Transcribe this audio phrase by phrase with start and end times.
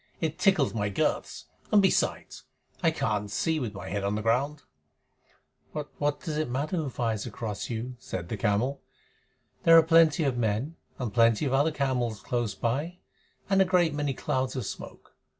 [0.19, 2.45] It tickles my girths, and, besides,
[2.81, 4.63] I can't see with my head on the ground."
[5.73, 8.81] "What does it matter who fires across you?" said the camel.
[9.61, 12.97] "There are plenty of men and plenty of other camels close by,
[13.47, 15.15] and a great many clouds of smoke.